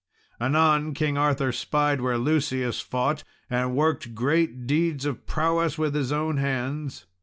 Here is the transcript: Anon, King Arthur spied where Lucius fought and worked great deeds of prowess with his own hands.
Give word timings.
Anon, 0.39 0.95
King 0.95 1.15
Arthur 1.15 1.51
spied 1.51 2.01
where 2.01 2.17
Lucius 2.17 2.81
fought 2.81 3.23
and 3.51 3.75
worked 3.75 4.15
great 4.15 4.65
deeds 4.65 5.05
of 5.05 5.27
prowess 5.27 5.77
with 5.77 5.93
his 5.93 6.11
own 6.11 6.37
hands. 6.37 7.05